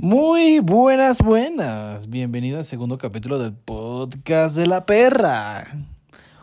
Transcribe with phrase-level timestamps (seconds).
[0.00, 2.08] Muy buenas, buenas.
[2.08, 5.66] Bienvenido al segundo capítulo del podcast de la perra.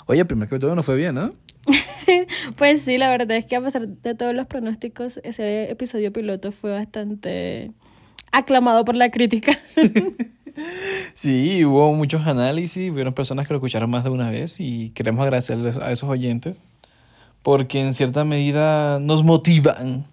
[0.08, 1.34] Oye, el primer capítulo no fue bien, ¿no?
[2.58, 6.52] Pues sí, la verdad es que a pesar de todos los pronósticos, ese episodio piloto
[6.52, 7.72] fue bastante
[8.34, 9.58] aclamado por la crítica.
[11.14, 15.24] Sí, hubo muchos análisis, hubieron personas que lo escucharon más de una vez y queremos
[15.24, 16.62] agradecerles a esos oyentes
[17.46, 20.06] porque en cierta medida nos motivan,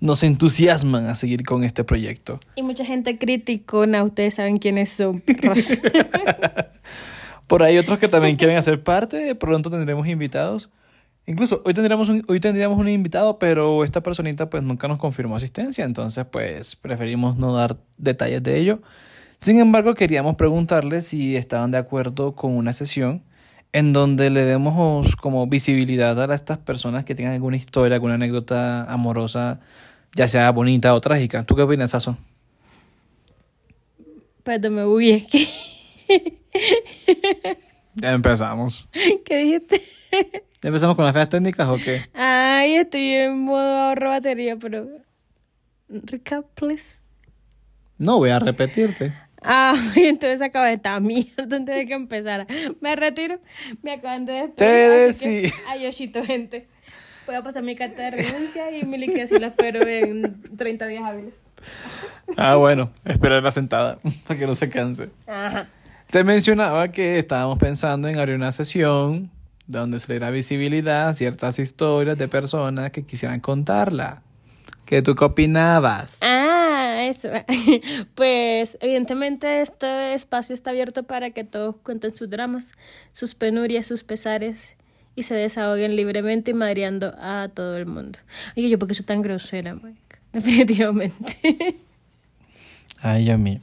[0.00, 2.38] nos entusiasman a seguir con este proyecto.
[2.56, 5.22] Y mucha gente criticona, ustedes saben quiénes son.
[7.46, 10.70] Por ahí otros que también quieren hacer parte, pronto tendremos invitados.
[11.26, 15.36] Incluso hoy tendríamos un, hoy tendríamos un invitado, pero esta personita pues nunca nos confirmó
[15.36, 18.80] asistencia, entonces pues preferimos no dar detalles de ello.
[19.38, 23.22] Sin embargo, queríamos preguntarles si estaban de acuerdo con una sesión
[23.72, 28.84] en donde le demos como visibilidad a estas personas que tengan alguna historia, alguna anécdota
[28.84, 29.60] amorosa,
[30.14, 31.44] ya sea bonita o trágica.
[31.44, 32.16] ¿Tú qué opinas, Saso?
[34.42, 36.38] Perdón, me uy, es que...
[37.94, 38.88] Ya empezamos.
[39.24, 39.82] ¿Qué dijiste?
[40.62, 42.04] ¿Ya empezamos con las feas técnicas o qué?
[42.14, 44.86] Ay, estoy en modo ahorro batería, pero...
[45.88, 47.00] Recap, please.
[47.98, 49.12] No voy a repetirte.
[49.42, 52.46] Ah, entonces acabo de estar mierda antes de que empezara.
[52.80, 53.40] Me retiro,
[53.82, 54.54] me acaban de despedir.
[54.56, 56.68] Te así que, decí- Adiósito, gente.
[57.28, 61.02] Voy a pasar mi carta de renuncia y mi liquidación la espero en 30 días
[61.04, 61.34] hábiles.
[62.38, 65.10] Ah, bueno, esperar la sentada para que no se canse.
[65.26, 65.68] Ajá.
[66.10, 69.30] Te mencionaba que estábamos pensando en abrir una sesión
[69.66, 74.22] donde se le da visibilidad a ciertas historias de personas que quisieran contarla.
[74.86, 76.20] ¿Qué tú qué opinabas?
[76.22, 77.28] Ah, eso.
[78.14, 82.72] Pues evidentemente este espacio está abierto para que todos cuenten sus dramas,
[83.12, 84.77] sus penurias, sus pesares
[85.18, 88.20] y se desahoguen libremente y madreando a todo el mundo.
[88.56, 89.98] Oye, yo porque soy tan grosera, Mike.
[90.32, 91.76] Definitivamente.
[93.02, 93.60] Ay, a mí.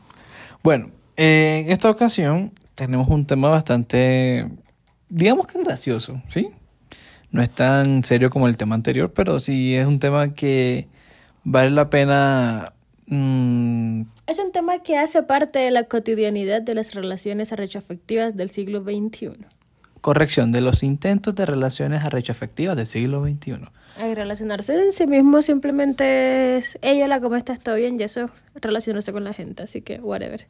[0.61, 4.49] Bueno, eh, en esta ocasión tenemos un tema bastante,
[5.07, 6.49] digamos que gracioso, ¿sí?
[7.31, 10.89] No es tan serio como el tema anterior, pero sí es un tema que
[11.45, 12.73] vale la pena...
[13.07, 18.49] mm, Es un tema que hace parte de la cotidianidad de las relaciones arrechoafectivas del
[18.49, 19.45] siglo XXI.
[20.05, 23.57] Corrección de los intentos de relaciones arrechoafectivas del siglo XXI.
[23.97, 28.31] Ay, relacionarse en sí mismo simplemente es ella la como está, bien, y eso es
[28.61, 30.45] relacionarse con la gente, así que whatever.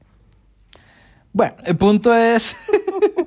[1.32, 2.54] Bueno, el punto es,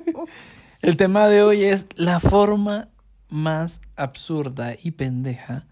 [0.83, 2.89] el tema de hoy es la forma
[3.29, 5.65] más absurda y pendeja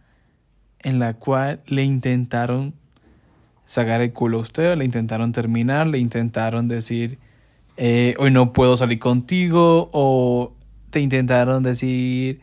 [0.80, 2.74] en la cual le intentaron
[3.68, 7.20] sacar el culo a usted, o le intentaron terminar, le intentaron decir,
[7.78, 10.54] eh, hoy no puedo salir contigo, o
[10.90, 12.42] te intentaron decir,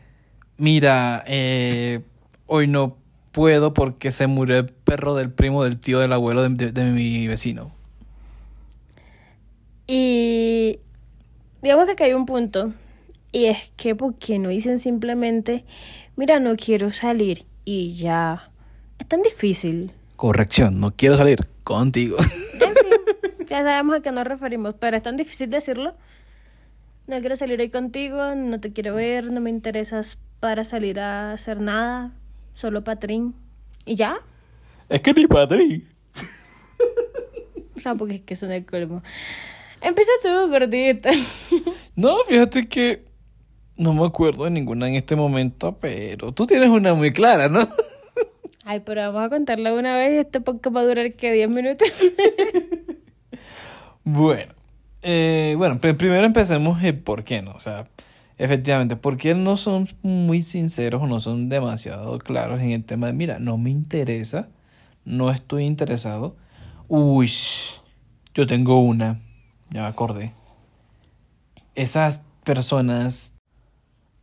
[0.57, 2.01] mira, eh,
[2.47, 2.97] hoy no
[3.31, 6.83] puedo porque se murió el perro del primo, del tío, del abuelo de- de- de
[6.91, 7.71] mi vecino.
[9.87, 10.79] Y
[11.61, 12.73] digamos que acá hay un punto,
[13.31, 15.65] y es que ¿por qué no dicen simplemente,
[16.15, 18.49] mira, no quiero salir y ya?
[18.99, 19.91] Es tan difícil.
[20.15, 22.17] Corrección, no quiero salir contigo.
[23.49, 25.95] Ya sabemos a qué nos referimos, pero es tan difícil decirlo.
[27.07, 31.33] No quiero salir hoy contigo, no te quiero ver, no me interesas para salir a
[31.33, 32.13] hacer nada,
[32.53, 33.35] solo patrín.
[33.85, 34.17] ¿Y ya?
[34.89, 35.87] es que ni Patri.
[37.75, 39.03] O sea, porque es que son el colmo.
[39.81, 41.11] Empieza tú, gordita.
[41.95, 43.05] No, fíjate que
[43.77, 47.69] no me acuerdo de ninguna en este momento, pero tú tienes una muy clara, ¿no?
[48.65, 51.49] Ay, pero vamos a contarla una vez y este podcast va a durar que 10
[51.49, 51.87] minutos.
[54.05, 54.53] Bueno,
[55.01, 57.51] eh, bueno, pero primero empecemos el por qué no.
[57.53, 57.87] O sea,
[58.37, 63.07] efectivamente, ¿por qué no son muy sinceros o no son demasiado claros en el tema
[63.07, 64.47] de, mira, no me interesa,
[65.05, 66.35] no estoy interesado?
[66.87, 67.31] Uy,
[68.35, 69.21] yo tengo una,
[69.71, 70.33] ya me acordé.
[71.73, 73.31] Esas personas...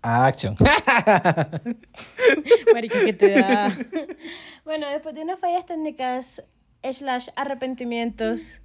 [0.04, 0.56] Action.
[2.74, 3.76] Marica, que te da.
[4.64, 6.42] Bueno, después de unas fallas técnicas,
[6.82, 8.62] slash arrepentimientos,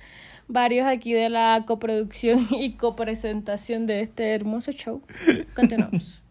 [0.48, 5.02] varios aquí de la coproducción y copresentación de este hermoso show,
[5.56, 6.22] continuamos.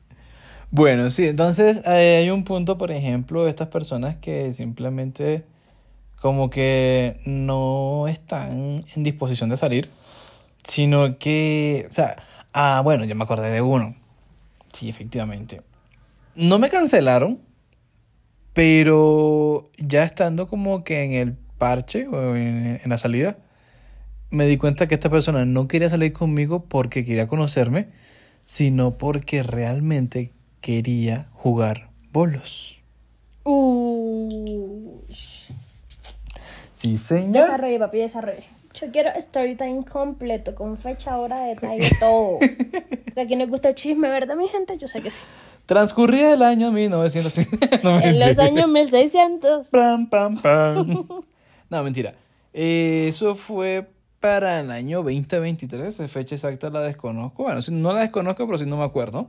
[0.70, 5.44] Bueno, sí, entonces eh, hay un punto, por ejemplo, de estas personas que simplemente
[6.20, 9.90] como que no están en disposición de salir,
[10.64, 12.16] sino que, o sea,
[12.52, 13.94] ah, bueno, yo me acordé de uno.
[14.72, 15.62] Sí, efectivamente.
[16.34, 17.38] No me cancelaron,
[18.52, 23.38] pero ya estando como que en el parche o en, en la salida,
[24.30, 27.88] me di cuenta que esta persona no quería salir conmigo porque quería conocerme,
[28.44, 32.82] sino porque realmente quería jugar bolos.
[33.44, 35.00] Uh,
[36.76, 37.44] Sí, señor.
[37.44, 38.44] Desarrolle, papi, desarrolle.
[38.74, 42.38] Yo quiero story time completo, con fecha, hora, detalle, todo.
[43.04, 44.76] Porque aquí nos gusta el chisme, ¿verdad, mi gente?
[44.76, 45.22] Yo sé que sí.
[45.64, 47.46] Transcurría el año 1900.
[47.82, 49.68] No, En los años 1600.
[49.68, 51.08] Pam, pam, pam.
[51.70, 52.14] No, mentira.
[52.52, 53.88] Eso fue
[54.20, 55.98] para el año 2023.
[55.98, 57.44] La fecha exacta la desconozco.
[57.44, 59.28] Bueno, no la desconozco, pero sí no me acuerdo.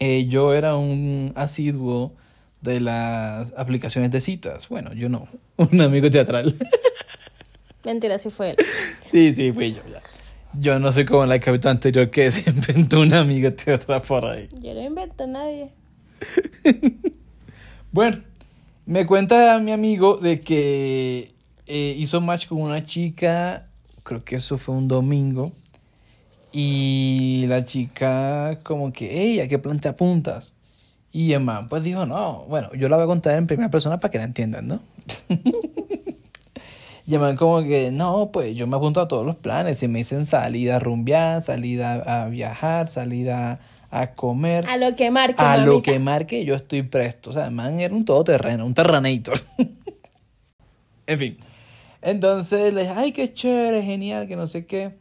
[0.00, 2.12] Eh, yo era un asiduo
[2.60, 4.68] de las aplicaciones de citas.
[4.68, 5.28] Bueno, yo no.
[5.56, 6.56] Un amigo teatral.
[7.84, 8.56] Mentira, sí fue él.
[9.02, 9.98] sí, sí, fui yo ya.
[10.58, 14.48] Yo no soy como la capítulo anterior que se inventó un amigo teatral por ahí.
[14.62, 15.72] Yo no invento a nadie.
[17.92, 18.22] Bueno,
[18.86, 21.33] me cuenta mi amigo de que
[21.66, 23.66] eh, hizo match con una chica,
[24.02, 25.52] creo que eso fue un domingo,
[26.52, 30.54] y la chica como que, hey, ¿a qué plan te apuntas?
[31.12, 33.98] Y el man pues dijo, no, bueno, yo la voy a contar en primera persona
[34.00, 34.80] para que la entiendan, ¿no?
[37.06, 39.88] y el man como que, no, pues yo me apunto a todos los planes, y
[39.88, 43.60] me dicen salida a rumbear, salida a viajar, salida
[43.90, 44.66] a comer.
[44.66, 47.30] A lo que marque, A lo que marque, yo estoy presto.
[47.30, 49.40] O sea, el man era un todoterreno, un terranator.
[51.06, 51.38] en fin.
[52.04, 54.98] Entonces le dije, ay, qué chévere, genial, que no sé qué.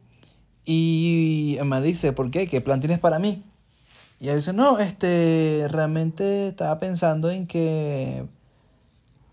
[0.63, 2.47] Y el man dice, ¿por qué?
[2.47, 3.43] ¿Qué plan tienes para mí?
[4.21, 8.23] Y él dice, no, este, realmente estaba pensando en que...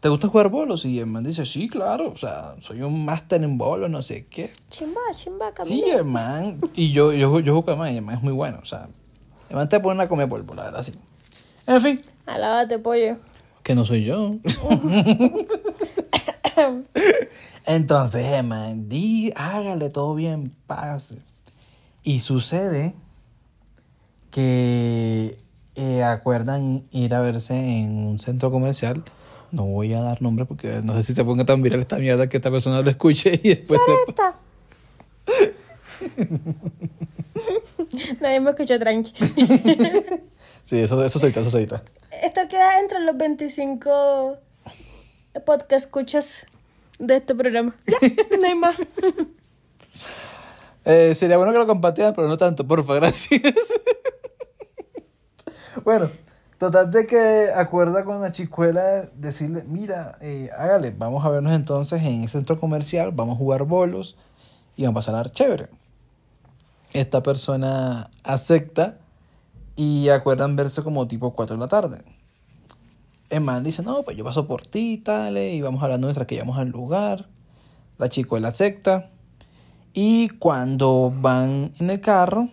[0.01, 0.85] ¿Te gusta jugar bolos?
[0.85, 4.27] Y el man dice, sí, claro, o sea, soy un máster en bolos, no sé
[4.27, 4.51] qué.
[4.71, 5.99] Chimba, chimba, Sí, camina.
[5.99, 6.61] el man.
[6.75, 8.59] Y yo, yo, yo juego man y el man es muy bueno.
[8.61, 8.89] O sea,
[9.49, 10.95] el man te pone a comer polvo, la verdad, sí.
[11.69, 13.19] En fin, Alábate, pollo.
[13.63, 14.35] que no soy yo.
[17.67, 21.19] Entonces, man, di, hágale todo bien, pase.
[22.03, 22.95] Y sucede
[24.31, 25.39] que
[25.75, 29.05] eh, acuerdan ir a verse en un centro comercial.
[29.53, 32.29] No voy a dar nombre porque no sé si se ponga tan viral esta mierda
[32.29, 34.11] que esta persona lo escuche y después se...
[34.11, 34.37] Está.
[38.21, 39.12] Nadie me escuchó tranqui.
[40.62, 41.83] Sí, eso, eso se edita, eso se edita.
[42.23, 44.37] Esto queda entre los 25
[45.45, 46.47] podcast escuchas
[47.00, 47.75] de este programa.
[47.87, 47.99] Ya,
[48.41, 48.76] no hay más.
[50.85, 53.43] Eh, sería bueno que lo compartieran, pero no tanto, porfa, gracias.
[55.85, 56.11] bueno,
[56.58, 62.02] total de que acuerda con la chicuela decirle, mira, eh, hágale, vamos a vernos entonces
[62.02, 64.17] en el centro comercial, vamos a jugar bolos
[64.76, 65.69] y vamos a pasar chévere.
[66.93, 68.99] Esta persona acepta
[69.76, 72.02] y acuerdan verse como tipo 4 de la tarde.
[73.31, 76.59] El dice, no, pues yo paso por ti, tal, y vamos hablando mientras que llegamos
[76.59, 77.29] al lugar.
[77.97, 79.11] La chicuela acepta.
[79.93, 82.49] Y cuando van en el carro,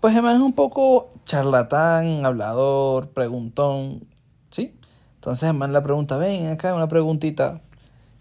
[0.00, 4.06] pues el es un poco charlatán, hablador, preguntón,
[4.50, 4.74] ¿sí?
[5.14, 7.62] Entonces el le pregunta, ven acá, una preguntita.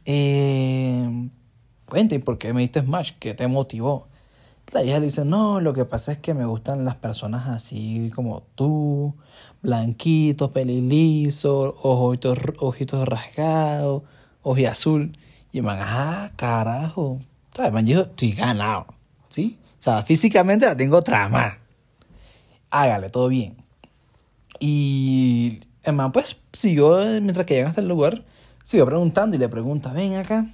[0.06, 1.30] Eh,
[1.86, 3.12] cuenta, ¿y por qué me diste match?
[3.20, 4.08] ¿Qué te motivó?
[4.72, 8.12] La vieja le dice, no, lo que pasa es que me gustan las personas así
[8.16, 9.14] como tú,
[9.62, 14.04] blanquitos, pelilisos, ojitos, ojitos rasgados,
[14.42, 15.18] oji azul.
[15.52, 17.20] Y man, ah, carajo.
[17.58, 18.88] El man dijo, estoy ganado,
[19.30, 19.60] ¿sí?
[19.78, 21.60] O sea, físicamente la tengo trama.
[22.72, 23.56] Hágale, todo bien.
[24.60, 28.24] Y el man, pues, siguió, mientras que llegan hasta el lugar,
[28.64, 30.53] siguió preguntando y le pregunta, ven acá.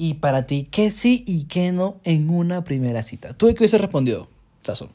[0.00, 3.36] Y para ti, ¿qué sí y qué no en una primera cita?
[3.36, 4.28] ¿Tú de qué hubiese respondido,
[4.62, 4.90] Sasso?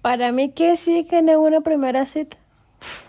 [0.00, 2.36] Para mí que sí, que no es una primera cita.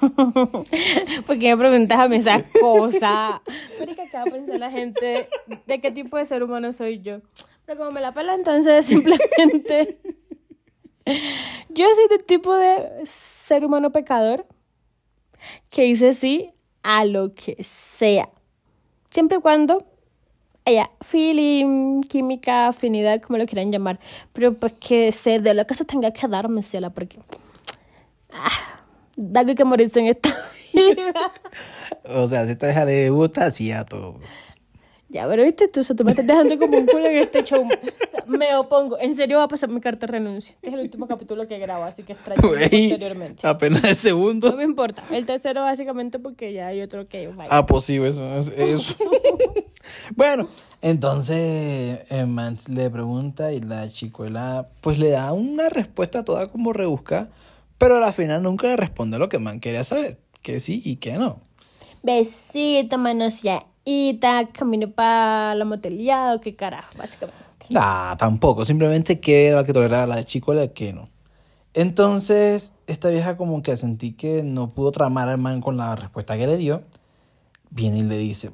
[1.28, 3.42] Porque me preguntas a mí esas cosas.
[3.78, 5.30] Pero es que acá pensar la gente
[5.68, 7.20] de qué tipo de ser humano soy yo.
[7.68, 10.00] Pero como me la pela, entonces simplemente.
[11.70, 14.48] Yo soy del tipo de ser humano pecador
[15.70, 16.50] que dice sí
[16.82, 18.30] a lo que sea.
[19.12, 19.91] Siempre y cuando
[20.66, 24.00] haya feeling, química, afinidad, como lo quieran llamar.
[24.34, 27.20] Pero pues que se de lo que se tenga que darme, ciela, porque.
[28.32, 28.84] Ah,
[29.18, 30.30] da que morirse en esta
[30.74, 31.32] vida.
[32.06, 34.20] O sea, si te deja de gusta, sí a todo.
[35.12, 37.44] Ya, pero viste tú, o sea, tú me estás dejando como un culo en este
[37.44, 37.64] show.
[37.68, 38.98] O sea, me opongo.
[38.98, 40.54] En serio va a pasar mi carta de renuncia.
[40.56, 43.46] Este es el último capítulo que grabo, así que extraño Güey, posteriormente.
[43.46, 44.52] apenas el segundo.
[44.52, 45.04] No me importa.
[45.12, 47.50] El tercero básicamente porque ya hay otro que vaya.
[47.52, 48.26] Ah, posible, eso.
[48.38, 48.96] es- eso.
[50.16, 50.48] bueno,
[50.82, 56.72] entonces el man le pregunta y la chicuela pues le da una respuesta toda como
[56.74, 57.30] rebusca,
[57.78, 61.14] pero al final nunca le responde lo que man quería saber, que sí y que
[61.14, 61.42] no.
[62.04, 62.98] Besito,
[63.86, 67.40] manoseadita, camino para la moteleada, qué carajo, básicamente.
[67.70, 71.10] Nah, tampoco, simplemente que era la que toleraba la chicuela que no.
[71.74, 76.38] Entonces, esta vieja como que sentí que no pudo tramar al man con la respuesta
[76.38, 76.84] que le dio,
[77.70, 78.52] viene y le dice,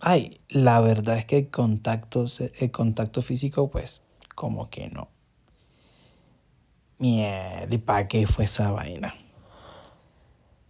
[0.00, 2.26] Ay, la verdad es que el contacto,
[2.58, 4.02] el contacto físico, pues,
[4.34, 5.08] como que no.
[6.98, 9.14] Mierda, ¿y para qué fue esa vaina?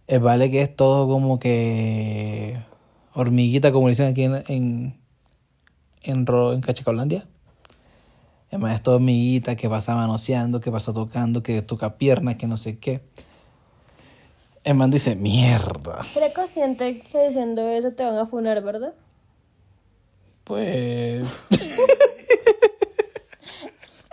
[0.07, 2.61] El vale que es todo como que
[3.13, 4.99] hormiguita, como dicen aquí en, en,
[6.03, 7.27] en, en Cachacolandia.
[8.49, 12.57] Además, es todo hormiguita que pasa manoseando, que pasa tocando, que toca piernas, que no
[12.57, 13.01] sé qué.
[14.63, 16.01] El man dice, mierda.
[16.15, 18.93] Eres consciente que diciendo eso te van a funar, ¿verdad?
[20.43, 21.27] Pues.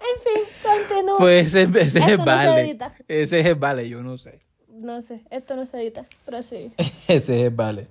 [0.08, 1.18] En fin, continúa.
[1.18, 2.78] Pues ese, ese es el no vale.
[3.08, 4.40] Ese es el vale, yo no sé.
[4.68, 6.72] No sé, esto no se edita, pero sí.
[6.78, 7.88] Ese es el vale.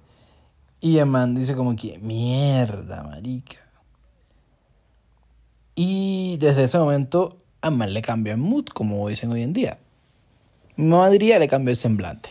[0.80, 3.58] Y el man dice como que, mierda, marica.
[5.76, 9.80] Y desde ese momento, a le cambia el mood, como dicen hoy en día.
[10.76, 12.30] Mi mamá diría, le cambia el semblante.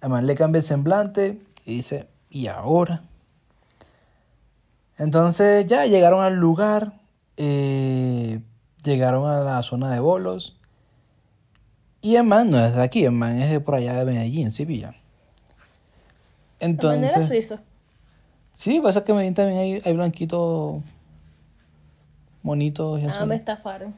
[0.00, 3.02] A man le cambia el semblante y dice, ¿y ahora?
[4.96, 7.00] Entonces ya llegaron al lugar,
[7.36, 8.40] eh,
[8.82, 10.56] llegaron a la zona de bolos.
[12.00, 14.52] Y el man no es de aquí, el man es de por allá de Medellín,
[14.52, 14.66] ¿sí?
[16.64, 17.10] Entonces...
[17.12, 17.58] manera suizo.
[18.54, 20.82] Sí, pasa que Medellín también hay, hay blanquitos
[22.42, 23.28] monitos y Ah, azules.
[23.28, 23.94] me estafaron.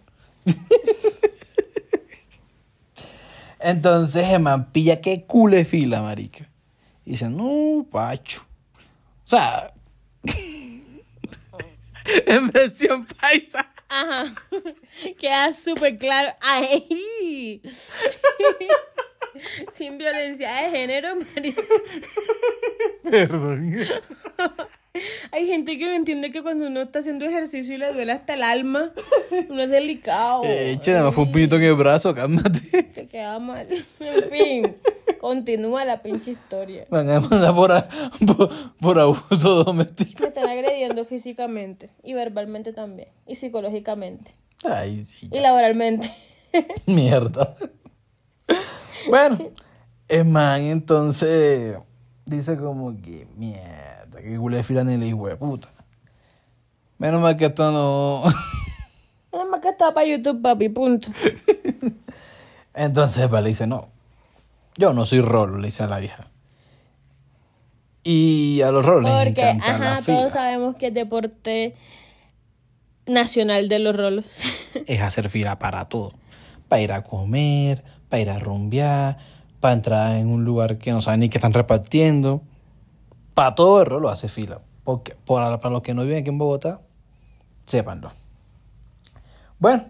[3.61, 6.49] Entonces el man pilla que cule fila, marica.
[7.05, 8.43] Y dice, no, pacho.
[9.25, 9.73] O sea,
[12.27, 13.67] en versión paisa.
[13.89, 14.35] Ajá.
[15.19, 16.35] Queda súper claro.
[16.41, 17.63] ¡Ay!
[19.75, 21.63] Sin violencia de género, marica.
[23.11, 23.75] Perdón.
[25.31, 28.33] Hay gente que no entiende que cuando uno está haciendo ejercicio y le duele hasta
[28.33, 28.93] el alma,
[29.51, 30.41] uno es delicado.
[30.47, 32.83] Eh, che, nada más fue un puñito en el brazo, cálmate.
[32.83, 33.67] Te queda mal.
[34.01, 34.77] En fin,
[35.21, 36.87] continúa la pinche historia.
[36.89, 37.87] Van a mandar por, a-
[38.27, 38.51] por,
[38.81, 40.23] por abuso doméstico.
[40.23, 43.09] Me están agrediendo físicamente y verbalmente también.
[43.27, 44.35] Y psicológicamente.
[44.65, 45.29] Ay, sí.
[45.31, 46.11] Y laboralmente.
[46.87, 47.55] Mierda.
[49.09, 49.39] Bueno,
[50.09, 51.77] el man entonces
[52.25, 55.69] dice como que mierda, que culé fila en el hijo de puta.
[56.99, 58.25] Menos mal que esto no.
[59.33, 61.11] Nada más que estaba para YouTube, papi, punto.
[62.75, 63.89] Entonces pues, le dice, no,
[64.77, 66.29] yo no soy rolo, le dice a la vieja.
[68.03, 70.19] Y a los rolos les Porque, encanta ajá, la fila.
[70.19, 71.75] todos sabemos que es deporte
[73.07, 74.27] nacional de los rolos.
[74.87, 76.13] Es hacer fila para todo.
[76.69, 79.19] Para ir a comer, para ir a rumbear,
[79.61, 82.43] para entrar en un lugar que no saben ni qué están repartiendo.
[83.35, 84.61] Para todo el rolo hace fila.
[84.85, 86.81] Porque, por- para los que no viven aquí en Bogotá,
[87.65, 88.13] sépanlo.
[89.59, 89.87] Bueno,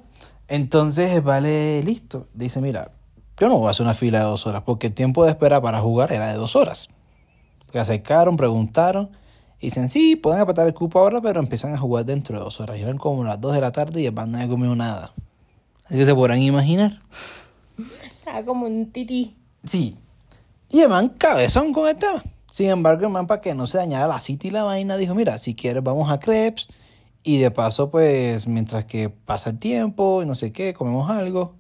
[0.49, 2.29] entonces vale listo.
[2.35, 2.93] Dice, mira,
[3.39, 5.61] yo no voy a hacer una fila de dos horas porque el tiempo de espera
[5.61, 6.89] para jugar era de dos horas.
[7.67, 9.11] Porque acercaron, preguntaron
[9.61, 12.61] y dicen, sí, pueden apartar el cupo ahora, pero empiezan a jugar dentro de dos
[12.61, 12.79] horas.
[12.79, 15.13] Y eran como las dos de la tarde y el no había comido nada.
[15.85, 17.01] Así que se podrán imaginar.
[18.19, 19.37] Estaba como un tití.
[19.65, 19.97] Sí.
[20.71, 22.25] Y el man cabezón con el tema.
[22.51, 25.15] Sin embargo, el man, para que no se dañara la cita y la vaina, dijo,
[25.15, 26.69] mira, si quieres vamos a Crepes.
[27.23, 31.55] Y de paso, pues, mientras que pasa el tiempo y no sé qué, comemos algo.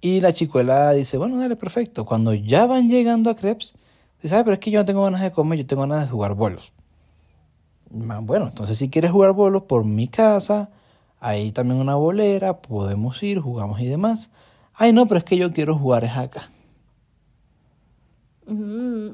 [0.00, 2.06] Y la chicuela dice, bueno, dale, perfecto.
[2.06, 3.74] Cuando ya van llegando a Crepes,
[4.22, 6.08] dice, "Ay, pero es que yo no tengo ganas de comer, yo tengo ganas de
[6.08, 6.72] jugar bolos.
[7.90, 10.70] Man, Bueno, entonces si quieres jugar bolos por mi casa,
[11.20, 14.30] hay también una bolera, podemos ir, jugamos y demás.
[14.74, 16.50] Ay, no, pero es que yo quiero jugar es acá.
[18.46, 19.10] Mm.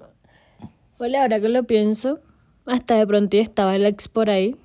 [0.99, 2.21] Ole, ahora que lo pienso,
[2.67, 4.57] hasta de pronto estaba el ex por ahí,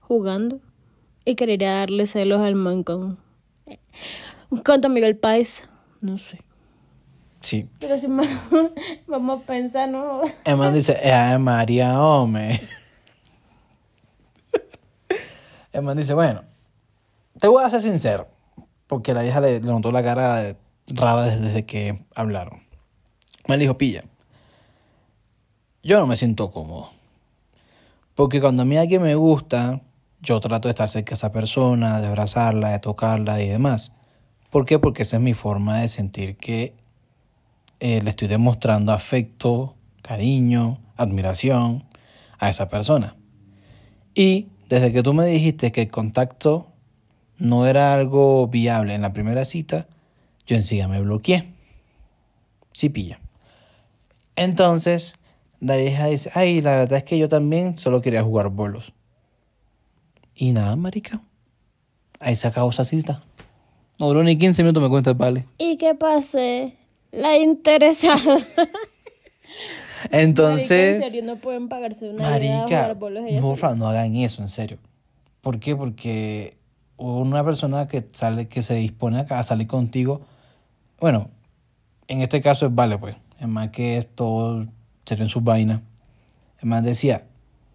[0.00, 0.60] jugando,
[1.24, 3.18] y quería darle celos al man con,
[4.64, 5.68] con tu amigo el país.
[6.00, 6.40] No sé.
[7.40, 7.68] Sí.
[7.78, 8.28] Pero si más,
[9.06, 10.22] vamos a pensar, ¿no?
[10.44, 12.60] El man dice, ay, María, hombre.
[15.72, 16.42] El man dice, bueno,
[17.38, 18.28] te voy a ser sincero,
[18.94, 22.62] porque la vieja le, le notó la cara rara desde, desde que hablaron.
[23.48, 24.04] Me dijo, pilla,
[25.82, 26.90] yo no me siento cómodo.
[28.14, 29.80] Porque cuando a mí alguien me gusta,
[30.22, 33.90] yo trato de estar cerca de esa persona, de abrazarla, de tocarla y demás.
[34.48, 34.78] ¿Por qué?
[34.78, 36.76] Porque esa es mi forma de sentir que
[37.80, 41.82] eh, le estoy demostrando afecto, cariño, admiración
[42.38, 43.16] a esa persona.
[44.14, 46.68] Y desde que tú me dijiste que el contacto
[47.38, 49.86] no era algo viable en la primera cita,
[50.46, 51.52] yo enseguida me bloqueé.
[52.72, 53.20] Sí pilla.
[54.36, 55.14] Entonces,
[55.60, 58.92] la vieja dice, ay, la verdad es que yo también solo quería jugar bolos.
[60.34, 61.20] Y nada, marica.
[62.18, 63.22] Ahí se acabó esa cita.
[63.98, 65.46] No duró ni 15 minutos, me cuenta el vale.
[65.58, 66.76] Y que pase
[67.12, 68.38] la interesada.
[70.10, 73.68] Entonces, Marica, ¿En serio no pueden pagarse una ida a marica, jugar bolos ellas porfa,
[73.68, 73.78] solas?
[73.78, 74.78] no hagan eso, en serio.
[75.40, 75.76] ¿Por qué?
[75.76, 76.56] Porque
[76.96, 80.22] una persona que sale, que se dispone a salir contigo,
[81.00, 81.30] bueno,
[82.08, 83.16] en este caso es vale, pues.
[83.40, 84.66] Es más que es todo
[85.04, 85.80] serio en sus vainas.
[86.58, 87.26] Es más decía,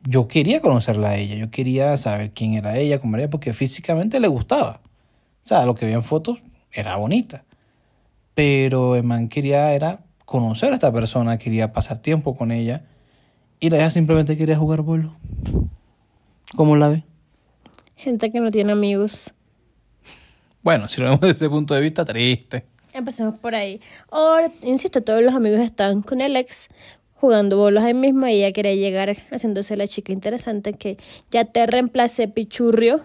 [0.08, 3.54] yo quería conocerla a ella, yo quería saber quién era ella, cómo era ella, porque
[3.54, 4.82] físicamente le gustaba.
[5.44, 6.40] O sea, lo que veía en fotos
[6.72, 7.44] era bonita.
[8.34, 12.86] Pero el man quería era conocer a esta persona, quería pasar tiempo con ella.
[13.60, 15.16] Y la ella simplemente quería jugar bolo.
[16.56, 17.04] ¿Cómo la ve?
[18.00, 19.34] Gente que no tiene amigos.
[20.62, 22.66] Bueno, si lo vemos desde ese punto de vista, triste.
[22.94, 23.82] Empecemos por ahí.
[24.10, 26.70] O, insisto, todos los amigos están con el ex
[27.16, 30.98] jugando bolos ahí mismo y ella quería llegar haciéndose la chica interesante que
[31.30, 33.02] ya te reemplace pichurrio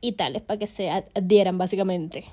[0.00, 2.24] y tales para que se adhieran básicamente.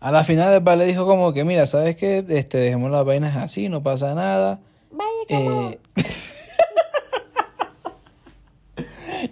[0.00, 2.22] A la final el vale dijo como que, mira, ¿sabes qué?
[2.28, 4.60] Este, dejemos las vainas así, no pasa nada.
[5.30, 5.78] Eh,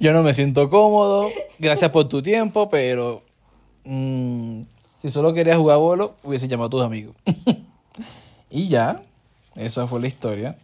[0.01, 1.31] Yo no me siento cómodo.
[1.59, 3.23] Gracias por tu tiempo, pero
[3.85, 4.63] mm,
[5.01, 7.15] si solo querías jugar bolo, hubiese llamado a tus amigos.
[8.51, 9.03] y ya,
[9.55, 10.57] esa fue la historia.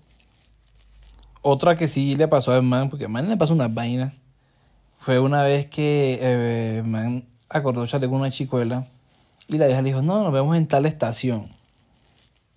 [1.42, 4.12] Otra que sí le pasó al man, porque al man le pasó unas vainas,
[4.99, 8.87] fue una vez que eh, acordó echarle con una chicuela
[9.47, 11.49] y la vieja le dijo, no, nos vemos en tal estación.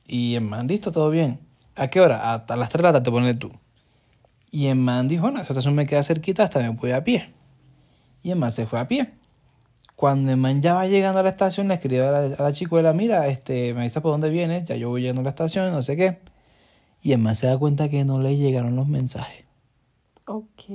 [0.08, 1.40] Y el man, listo, todo bien.
[1.76, 2.34] ¿A qué hora?
[2.34, 3.52] Hasta las 3 de la tarde pones tú.
[4.52, 7.34] Y el man dijo, bueno, esa estación me queda cerquita, hasta me voy a pie.
[8.22, 9.14] Y el man se fue a pie.
[9.96, 12.54] Cuando el man ya va llegando a la estación, le escribe a la, a la
[12.54, 15.72] chicuela, mira, este, me dice por dónde vienes, ya yo voy llegando a la estación,
[15.72, 16.20] no sé qué.
[17.02, 19.46] Y el man se da cuenta que no le llegaron los mensajes.
[20.28, 20.70] Ok.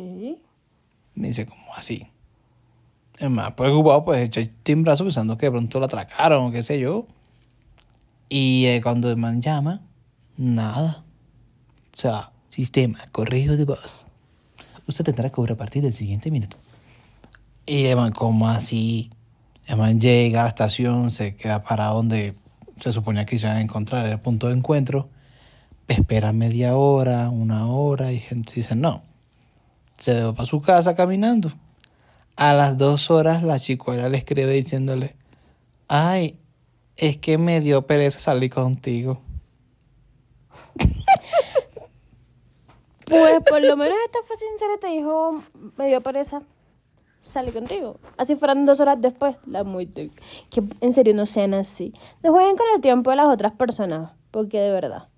[1.15, 2.07] Me dice, ¿cómo así?
[3.19, 6.63] El man preocupado, pues echó el timbrazo pensando que de pronto lo atracaron o qué
[6.63, 7.07] sé yo.
[8.29, 9.83] Y eh, cuando el man llama,
[10.37, 11.05] nada.
[11.95, 14.07] O sea, sistema, correo de voz.
[14.89, 16.57] Usted tendrá que cobrar a partir del siguiente minuto.
[17.67, 19.11] Y el man, ¿cómo así?
[19.67, 22.35] El man llega a la estación, se queda para donde
[22.81, 25.11] se suponía que se iban a encontrar, el punto de encuentro.
[25.87, 29.03] Espera media hora, una hora, y gente dice, no.
[29.99, 31.53] Se va para su casa caminando.
[32.37, 35.15] A las dos horas la chicuela le escribe diciéndole,
[35.89, 36.41] ay,
[36.97, 39.21] es que me dio pereza salir contigo.
[43.07, 45.43] Pues por lo menos esta fue sincera y te dijo,
[45.77, 46.43] me dio pereza,
[47.21, 47.99] salí contigo.
[48.17, 49.87] Así fueron dos horas después, la muy...
[49.87, 51.95] Que en serio no sean así.
[52.23, 55.09] No jueguen con el tiempo de las otras personas, porque de verdad,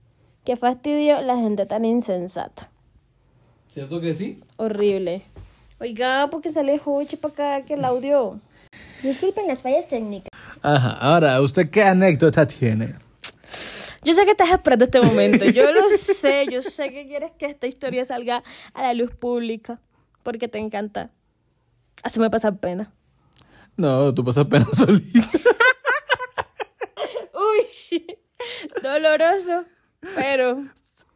[0.45, 2.71] qué fastidio la gente tan insensata.
[3.73, 4.43] ¿Cierto que sí?
[4.57, 5.23] Horrible.
[5.81, 8.39] Oiga, porque se alejó, eche para acá que el audio.
[9.03, 10.29] Disculpen las fallas técnicas.
[10.61, 12.97] Ajá, ahora, ¿usted qué anécdota tiene?
[14.05, 15.45] Yo sé que estás esperando este momento.
[15.47, 16.47] Yo lo sé.
[16.51, 18.43] Yo sé que quieres que esta historia salga
[18.75, 19.81] a la luz pública.
[20.23, 21.11] Porque te encanta.
[22.03, 22.93] Hacerme pasar pena.
[23.77, 25.21] No, tú pasas pena solita.
[27.35, 28.07] Uy,
[28.83, 29.65] doloroso.
[30.15, 30.65] Pero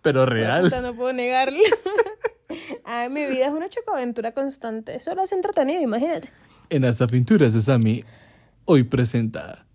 [0.03, 0.73] Pero real.
[0.83, 1.59] no puedo negarlo.
[2.85, 4.95] Ay, mi vida es una chocoaventura constante.
[4.97, 6.31] Eso lo hace entretenido, imagínate.
[6.68, 8.05] En las aventuras de Sammy,
[8.64, 9.66] hoy presenta.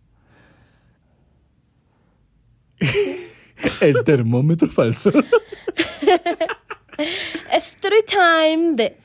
[3.81, 5.11] El termómetro falso.
[7.51, 8.97] Story time de...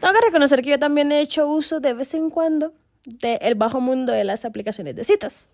[0.00, 2.72] Tengo que reconocer que yo también he hecho uso de vez en cuando
[3.04, 5.48] del bajo mundo de las aplicaciones de citas.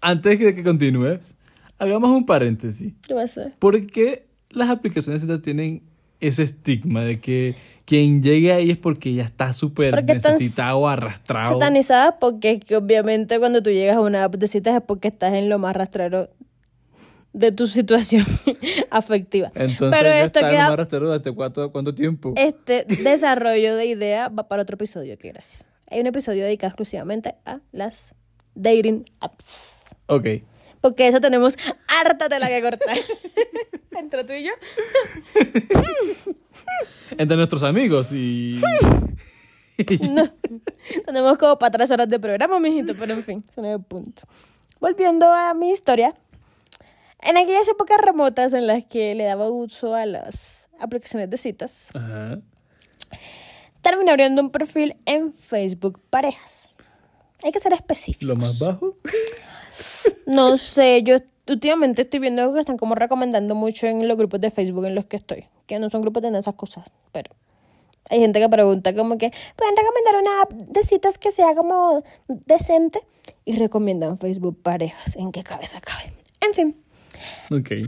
[0.00, 1.34] Antes de que continúes,
[1.78, 2.94] hagamos un paréntesis.
[3.06, 3.14] ¿Qué?
[3.58, 5.82] ¿Por qué las aplicaciones estas tienen
[6.20, 11.54] ese estigma de que quien llegue ahí es porque ya está súper necesitado, arrastrado?
[11.54, 15.08] Satanizada porque es que obviamente cuando tú llegas a una app de citas es porque
[15.08, 16.28] estás en lo más rastrero
[17.32, 18.24] de tu situación
[18.90, 19.50] afectiva.
[19.54, 22.34] Entonces, Pero ya esto está queda, en arrastrado desde cuánto, cuánto tiempo.
[22.36, 25.64] este desarrollo de idea va para otro episodio, que gracias.
[25.90, 28.14] Hay un episodio dedicado exclusivamente a las
[28.54, 29.84] dating apps.
[30.06, 30.26] Ok.
[30.80, 31.56] Porque eso tenemos
[31.88, 32.96] harta tela que cortar.
[33.98, 34.52] Entre tú y yo.
[37.16, 38.60] Entre nuestros amigos y...
[40.12, 40.30] No.
[41.06, 43.82] Tenemos como para tres horas de programa, mijito, pero en fin, ese no es el
[43.82, 44.24] punto.
[44.78, 46.14] Volviendo a mi historia.
[47.22, 51.88] En aquellas épocas remotas en las que le daba uso a las aplicaciones de citas,
[51.94, 52.40] Ajá.
[53.80, 56.68] terminé abriendo un perfil en Facebook Parejas.
[57.42, 58.26] Hay que ser específico.
[58.26, 58.96] Lo más bajo.
[60.26, 61.16] No sé, yo
[61.48, 65.06] últimamente estoy viendo que están como recomendando mucho en los grupos de Facebook en los
[65.06, 65.46] que estoy.
[65.66, 67.30] Que no son grupos de esas cosas, pero
[68.08, 72.02] hay gente que pregunta como que, ¿pueden recomendar una app de citas que sea como
[72.26, 73.00] decente?
[73.44, 75.16] Y recomiendan Facebook parejas.
[75.16, 76.12] ¿En qué cabeza cabe?
[76.40, 76.76] En fin.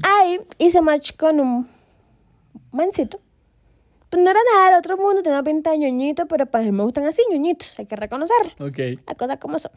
[0.03, 1.69] Ahí hice match con un
[2.71, 3.21] mancito.
[4.11, 6.73] Pues no era nada del otro mundo, tenía pinta de ñoñito, pero pues a mí
[6.73, 8.53] me gustan así, ñoñitos, hay que reconocerlo.
[8.67, 8.79] Ok.
[9.07, 9.73] Las cosas como son.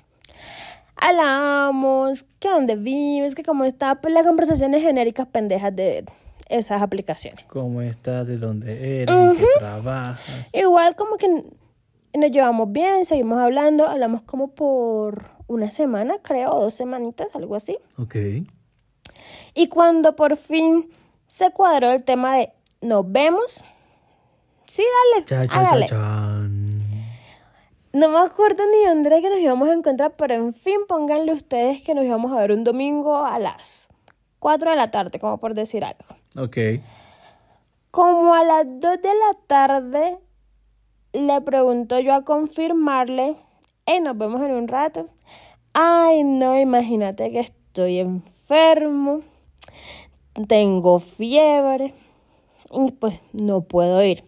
[0.96, 6.06] Hablamos, que dónde vives, que cómo está, pues las conversaciones genéricas pendejas de
[6.50, 7.46] esas aplicaciones.
[7.48, 8.28] ¿Cómo estás?
[8.28, 9.16] ¿De dónde eres?
[9.16, 10.54] ¿En qué trabajas?
[10.54, 16.62] Igual como que nos llevamos bien, seguimos hablando, hablamos como por una semana, creo, o
[16.62, 17.78] dos semanitas, algo así.
[17.98, 18.16] Ok.
[19.54, 20.90] Y cuando por fin
[21.26, 23.64] se cuadró el tema de nos vemos,
[24.66, 26.45] sí, dale, Cha, cha, cha.
[27.96, 31.32] No me acuerdo ni dónde era que nos íbamos a encontrar, pero en fin, pónganle
[31.32, 33.88] ustedes que nos íbamos a ver un domingo a las
[34.40, 36.04] 4 de la tarde, como por decir algo.
[36.36, 36.58] Ok.
[37.92, 40.18] Como a las 2 de la tarde,
[41.14, 43.38] le pregunto yo a confirmarle,
[43.86, 45.08] hey, nos vemos en un rato.
[45.72, 49.22] Ay, no, imagínate que estoy enfermo,
[50.50, 51.94] tengo fiebre
[52.74, 54.26] y pues no puedo ir.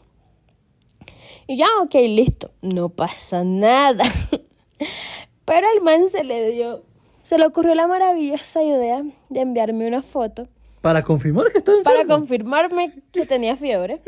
[1.48, 4.04] Y ya, ok, listo, no pasa nada.
[5.46, 6.84] Pero al man se le dio,
[7.24, 10.48] se le ocurrió la maravillosa idea de enviarme una foto
[10.82, 12.20] Para confirmar que estás para enfermo.
[12.20, 14.02] confirmarme que tenía fiebre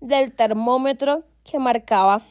[0.00, 2.22] del termómetro que marcaba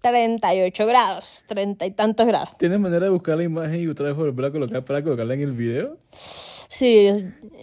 [0.00, 2.50] 38 grados, 30 y tantos grados.
[2.58, 5.40] ¿Tienes manera de buscar la imagen y otra vez volver a colocar para colocarla en
[5.42, 5.98] el video?
[6.68, 7.12] Sí,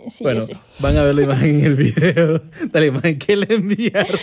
[0.08, 0.54] sí, bueno, sí.
[0.80, 2.39] van a ver la imagen en el video
[2.72, 4.20] de la imagen que le enviaron.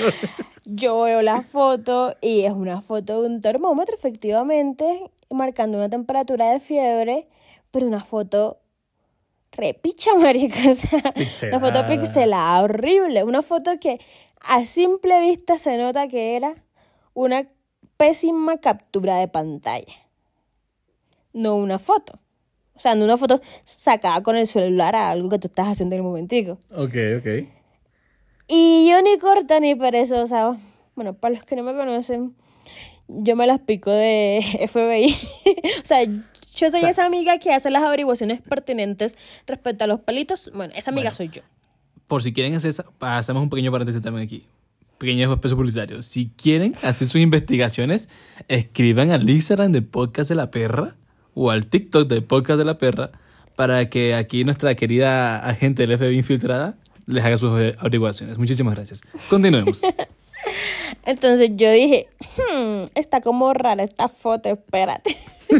[0.64, 6.52] Yo veo la foto y es una foto de un termómetro, efectivamente, marcando una temperatura
[6.52, 7.28] de fiebre,
[7.70, 8.60] pero una foto
[9.52, 11.14] repicha, marica, o sea,
[11.48, 14.00] una foto pixelada, horrible, una foto que
[14.40, 16.54] a simple vista se nota que era
[17.14, 17.48] una
[17.96, 20.08] pésima captura de pantalla,
[21.32, 22.19] no una foto.
[22.80, 25.94] O sea, no una foto sacada con el celular a algo que tú estás haciendo
[25.96, 26.52] en el momentico.
[26.70, 27.46] Ok, ok.
[28.48, 30.56] Y yo ni corta ni perezosa.
[30.96, 32.34] Bueno, para los que no me conocen,
[33.06, 35.14] yo me las pico de FBI.
[35.82, 39.14] o sea, yo soy O sea- esa amiga que hace las averiguaciones pertinentes
[39.46, 40.50] respecto a los pelitos.
[40.54, 41.16] Bueno, esa amiga Bueno.
[41.16, 41.42] soy yo.
[42.06, 44.46] Por si quieren hacer, esa- hacemos un pequeño paréntesis también aquí.
[44.96, 46.02] Pequeño espacio publicitario.
[46.02, 48.08] Si quieren hacer sus investigaciones,
[48.48, 50.96] escriban al Instagram de Podcast de la Perra
[51.34, 53.10] o al TikTok de Podcast de la Perra
[53.56, 58.38] para que aquí nuestra querida agente del FBI infiltrada les haga sus averiguaciones.
[58.38, 59.02] Muchísimas gracias.
[59.28, 59.82] Continuemos.
[61.04, 65.16] Entonces yo dije, hmm, está como rara esta foto, espérate.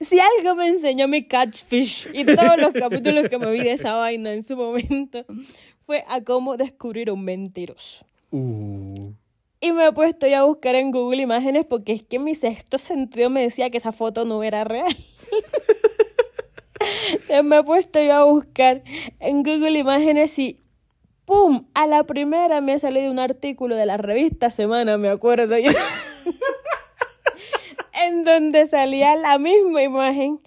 [0.00, 3.94] si algo me enseñó mi catfish y todos los capítulos que me vi de esa
[3.94, 5.24] vaina en su momento,
[5.86, 8.04] fue a cómo descubrir un mentiroso.
[8.30, 9.12] Uh,
[9.64, 12.78] Y me he puesto ya a buscar en Google imágenes porque es que mi sexto
[12.78, 14.92] sentido me decía que esa foto no era real.
[17.44, 18.82] Me he puesto yo a buscar
[19.20, 20.58] en Google imágenes y
[21.24, 21.68] ¡pum!
[21.74, 25.70] A la primera me ha salido un artículo de la revista Semana, me acuerdo yo.
[28.04, 30.40] en donde salía la misma imagen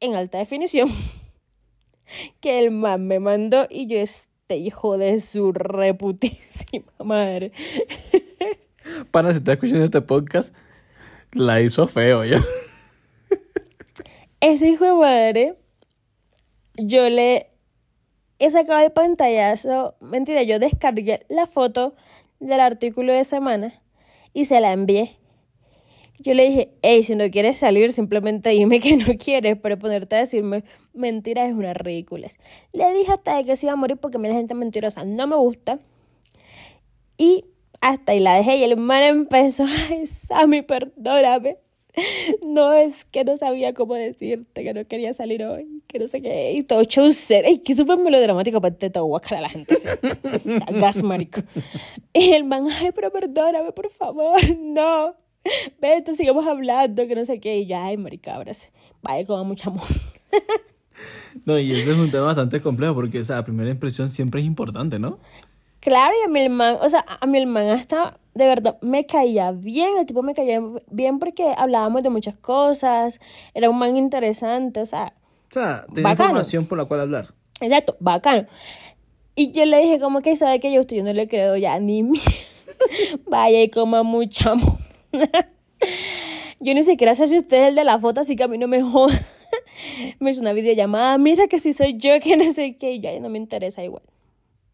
[0.00, 0.88] en alta definición
[2.40, 7.52] que el man me mandó y yo este hijo de su reputísima madre.
[9.10, 10.54] Para si estás escuchando este podcast,
[11.32, 12.38] la hizo feo yo.
[14.40, 15.54] Ese hijo de madre,
[16.76, 17.48] yo le
[18.38, 19.96] he sacado el pantallazo.
[20.00, 21.94] Mentira, yo descargué la foto
[22.40, 23.82] del artículo de semana
[24.32, 25.16] y se la envié.
[26.20, 30.16] Yo le dije, hey, si no quieres salir, simplemente dime que no quieres, pero ponerte
[30.16, 32.28] a decirme mentiras es una ridícula.
[32.72, 35.04] Le dije hasta de que se iba a morir porque a mí la gente mentirosa
[35.04, 35.78] no me gusta.
[37.16, 37.44] Y
[37.80, 41.58] hasta ahí la dejé y el man empezó, ay, Sammy, perdóname.
[42.46, 46.22] No, es que no sabía cómo decirte, que no quería salir hoy, que no sé
[46.22, 47.44] qué, y todo chaucer.
[47.44, 49.88] Ay, que súper melodramático, para todo guacara la gente, sí.
[50.80, 51.40] Gas, marico.
[52.12, 55.14] Y el man, ay, pero perdóname, por favor, no.
[55.80, 57.58] Vete, sigamos hablando, que no sé qué.
[57.58, 58.68] Y ya, ay, marica, ahora sí.
[59.02, 59.86] Vaya, con mucha amor.
[61.46, 64.98] No, y eso es un tema bastante complejo porque esa primera impresión siempre es importante,
[64.98, 65.18] ¿no?
[65.80, 68.78] Claro, y a mí el man, o sea, a mí el man hasta, de verdad,
[68.80, 70.60] me caía bien, el tipo me caía
[70.90, 73.20] bien porque hablábamos de muchas cosas,
[73.54, 75.14] era un man interesante, o sea,
[75.50, 76.28] O sea, tenía Bacano.
[76.30, 77.28] información por la cual hablar.
[77.60, 78.46] exacto, bacano.
[79.36, 81.78] Y yo le dije, como que sabe que yo estoy, yo no le creo ya
[81.78, 82.28] ni mierda.
[83.26, 84.78] Vaya y coma mucha amor.
[86.60, 88.58] Yo ni siquiera sé si usted es el de la foto, así que a mí
[88.58, 89.14] no me joda.
[90.18, 93.08] Me hizo una videollamada, mira que si soy yo, que no sé qué, y yo,
[93.10, 94.02] "Ay, no me interesa igual.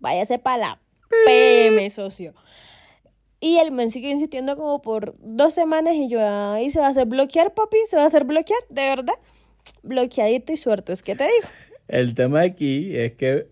[0.01, 0.81] Váyase para la
[1.27, 2.35] PM, socio.
[3.41, 6.89] Y el men siguió insistiendo como por dos semanas y yo, ahí se va a
[6.91, 9.15] hacer bloquear, papi, se va a hacer bloquear, de verdad.
[9.83, 11.49] Bloqueadito y suerte, es que te digo.
[11.89, 13.47] El tema aquí es que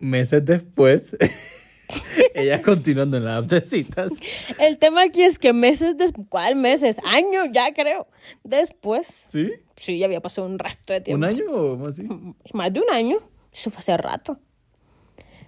[0.00, 1.14] meses después,
[2.34, 4.12] ella continuando en la app de citas.
[4.58, 6.96] El tema aquí es que meses después, ¿cuál meses?
[7.04, 8.06] Años ya creo.
[8.44, 9.52] Después, ¿Sí?
[9.76, 11.18] sí, ya había pasado un resto de tiempo.
[11.18, 12.08] ¿Un año o más así?
[12.54, 13.18] Más de un año.
[13.52, 14.38] Eso fue hace rato.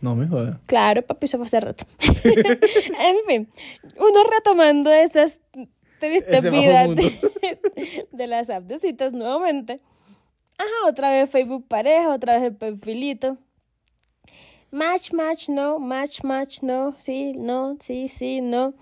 [0.05, 0.59] No me jodas.
[0.67, 1.87] Claro, papi, eso fue hace rato.
[2.25, 3.49] en fin,
[3.97, 5.41] uno retomando esas
[5.99, 9.81] tristes vidas de, de las apps de citas nuevamente.
[10.59, 13.39] Ajá, otra vez Facebook pareja, otra vez el perfilito.
[14.71, 18.75] Match, match, no, match, match, no, sí, no, sí, sí, no.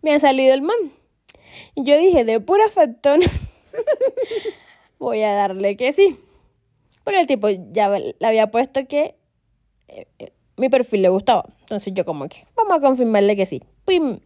[0.00, 0.90] Me ha salido el man.
[1.74, 3.20] Y yo dije, de pura factón,
[4.98, 6.18] voy a darle que sí.
[7.04, 9.16] Porque el tipo ya le había puesto que
[9.88, 10.32] eh, eh,
[10.62, 11.44] mi perfil le gustaba.
[11.62, 13.64] Entonces yo como que, vamos a confirmarle que sí.
[13.84, 14.20] ¡Pim!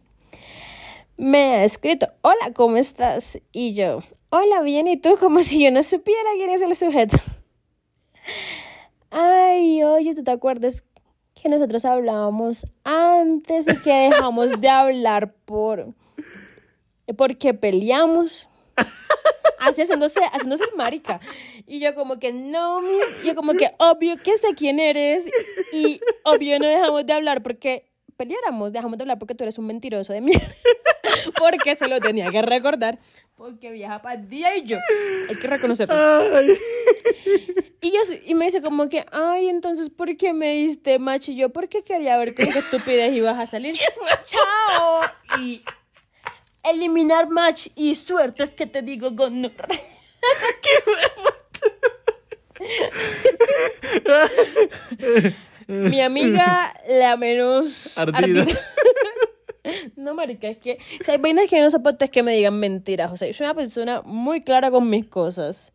[1.17, 3.39] Me ha escrito, hola, ¿cómo estás?
[3.51, 5.17] Y yo, hola, bien, ¿y tú?
[5.19, 7.17] Como si yo no supiera quién es el sujeto.
[9.09, 10.83] Ay, oye, ¿tú te acuerdas
[11.33, 15.95] que nosotros hablábamos antes y que dejamos de hablar por...
[17.17, 18.47] porque peleamos?
[19.59, 21.19] Así haciéndose, haciéndose el marica.
[21.65, 25.25] Y yo como que no, mi- yo como que obvio que sé quién eres
[25.73, 27.85] y obvio no dejamos de hablar porque
[28.15, 30.47] peleáramos, dejamos de hablar porque tú eres un mentiroso de mierda.
[31.37, 32.99] Porque se lo tenía que recordar.
[33.35, 34.77] Porque viaja para día y yo.
[35.29, 35.93] Hay que reconocerlo.
[35.95, 36.57] Ay.
[37.81, 41.29] Y, yo, y me dice como que, ay, entonces, ¿por qué me diste match?
[41.29, 43.75] Y yo, porque quería ver con qué estupidez ibas a salir.
[44.25, 45.01] ¡Chao!
[45.39, 45.63] Y
[46.71, 49.41] eliminar match y suerte es que te digo con
[55.67, 58.45] Mi amiga, la menos Ardida.
[59.95, 63.11] No, marica, es que si hay vainas que no soporto es que me digan mentiras.
[63.11, 65.73] O sea, yo soy una persona muy clara con mis cosas.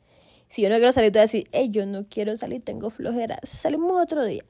[0.48, 2.90] Si yo no quiero salir, te voy a decir, hey, yo no quiero salir, tengo
[2.90, 3.38] flojera.
[3.42, 4.44] Salimos otro día.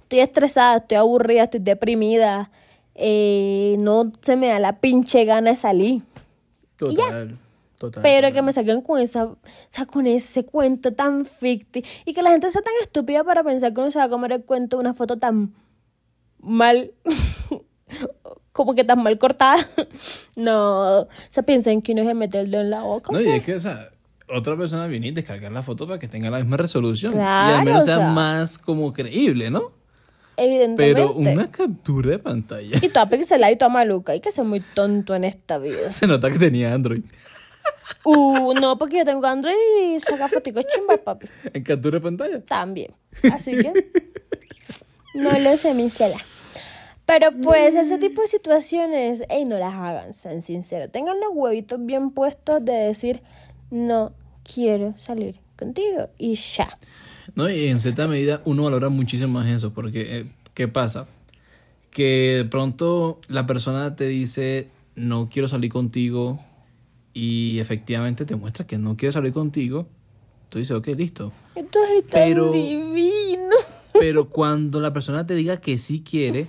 [0.00, 2.50] Estoy estresada, estoy aburrida, estoy deprimida.
[2.94, 6.02] Eh, no se me da la pinche gana de salir.
[6.76, 7.38] Total.
[7.78, 8.02] Total.
[8.02, 8.32] Pero total.
[8.32, 12.30] que me saquen con esa, o sea, con ese cuento tan ficti y que la
[12.30, 14.82] gente sea tan estúpida para pensar que uno se va a comer el cuento de
[14.82, 15.52] una foto tan
[16.38, 16.92] mal,
[18.52, 19.68] como que tan mal cortada.
[20.36, 23.12] No, o sea, piensen que uno se mete el dedo en la boca.
[23.12, 23.36] No, ¿o y qué?
[23.36, 23.90] es que, o sea,
[24.28, 27.14] otra persona viene y descargar la foto para que tenga la misma resolución.
[27.14, 28.08] y al menos o sea, sea.
[28.10, 29.72] más como creíble, ¿no?
[30.42, 30.94] Evidentemente.
[30.94, 32.78] Pero una captura de pantalla.
[32.82, 34.12] Y toda pixelada y toda maluca.
[34.12, 35.92] Hay que ser muy tonto en esta vida.
[35.92, 37.04] Se nota que tenía Android.
[38.04, 41.28] Uh, no, porque yo tengo Android y saca foticos chimba, papi.
[41.52, 42.40] En captura de pantalla.
[42.40, 42.92] También.
[43.32, 43.72] Así que
[45.14, 46.16] no lo sé, mi ciela.
[47.06, 50.90] Pero pues ese tipo de situaciones, ey, no las hagan, sean sinceros.
[50.90, 53.22] Tengan los huevitos bien puestos de decir,
[53.70, 56.72] no quiero salir contigo y ya.
[57.34, 61.06] No, y en cierta medida uno valora muchísimo más eso, porque eh, ¿qué pasa?
[61.90, 66.40] Que de pronto la persona te dice, no quiero salir contigo,
[67.14, 69.86] y efectivamente te muestra que no quiere salir contigo,
[70.48, 71.32] tú dices, ok, listo.
[71.54, 73.54] Esto es tan Pero- divino.
[73.98, 76.46] Pero cuando la persona te diga que sí quiere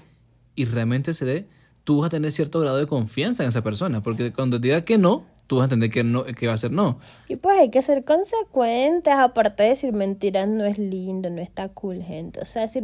[0.56, 1.46] y realmente se dé,
[1.84, 4.86] tú vas a tener cierto grado de confianza en esa persona, porque cuando te diga
[4.86, 7.00] que no, tú vas a entender que no que va a ser no.
[7.28, 11.70] Y pues hay que ser consecuentes, aparte de decir mentiras no es lindo, no está
[11.70, 12.40] cool, gente.
[12.42, 12.84] O sea, decir,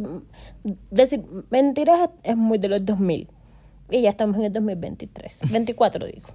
[0.90, 3.28] decir mentiras es muy de los 2000.
[3.90, 6.28] Y ya estamos en el 2023, 24 digo.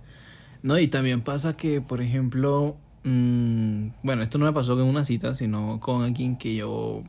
[0.61, 5.05] No, y también pasa que, por ejemplo, mm, bueno, esto no me pasó con una
[5.05, 7.03] cita, sino con alguien que yo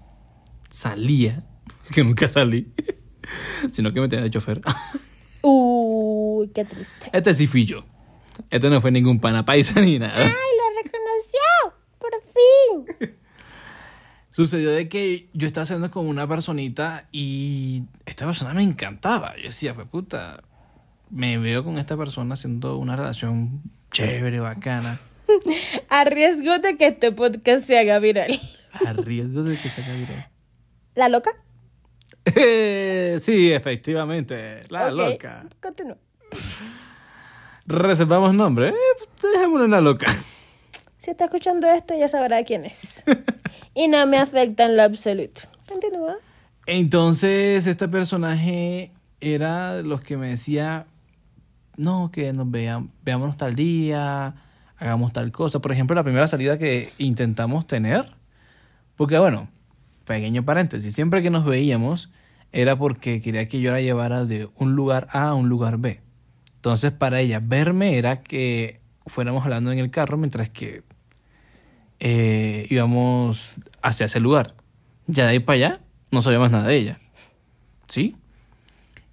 [0.71, 1.45] salía,
[1.93, 2.71] que nunca salí,
[3.73, 4.61] sino que me tenía de chofer.
[5.43, 7.11] Uy, qué triste.
[7.13, 7.85] Este sí fui yo.
[8.51, 10.15] Este no fue ningún pana paisa ni nada.
[10.17, 11.75] ¡Ay, lo reconoció!
[11.99, 12.13] ¡Por
[13.01, 13.17] fin!
[14.31, 19.35] Sucedió de que yo estaba saliendo con una personita y esta persona me encantaba.
[19.37, 20.43] Yo decía, fue puta,
[21.11, 24.99] me veo con esta persona haciendo una relación chévere, bacana,
[25.89, 28.39] A riesgo de que este podcast se haga viral.
[28.87, 30.29] a riesgo de que se haga viral.
[30.95, 31.31] ¿La loca?
[32.27, 35.47] Eh, sí, efectivamente, la loca.
[35.63, 35.97] Continúa.
[37.67, 38.75] Reservamos nombre, eh,
[39.35, 40.07] dejémoslo en la loca.
[40.99, 43.05] Si está escuchando esto, ya sabrá quién es.
[43.75, 45.43] y no me afecta en lo absoluto.
[45.69, 46.17] Continúa.
[46.67, 50.87] Entonces, este personaje era de los que me decía,
[51.77, 54.35] no, que nos vean, veámonos tal día,
[54.77, 55.61] hagamos tal cosa.
[55.61, 58.15] Por ejemplo, la primera salida que intentamos tener,
[58.97, 59.49] porque bueno,
[60.05, 62.11] pequeño paréntesis, siempre que nos veíamos
[62.53, 66.01] era porque quería que yo la llevara de un lugar A a un lugar B.
[66.67, 70.83] Entonces, para ella, verme era que fuéramos hablando en el carro mientras que
[72.01, 74.57] eh, íbamos hacia ese lugar.
[75.07, 76.99] Ya de ahí para allá, no sabía más nada de ella.
[77.87, 78.17] ¿Sí?